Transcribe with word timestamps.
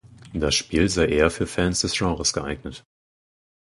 Das 0.33 0.55
Spiel 0.55 0.89
sei 0.89 1.05
eher 1.05 1.29
für 1.29 1.45
Fans 1.45 1.81
des 1.81 1.95
Genres 1.95 2.33
geeignet. 2.33 2.83